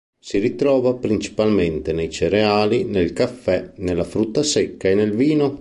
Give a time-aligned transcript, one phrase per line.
[0.19, 5.49] Si ritrova principalmente nei cereali, nel caffè, nella frutta secca e nel vino.